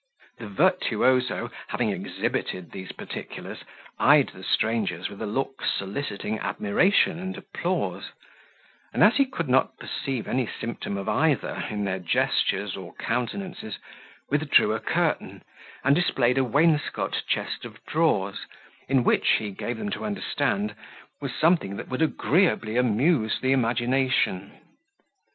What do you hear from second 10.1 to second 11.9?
any symptom of either in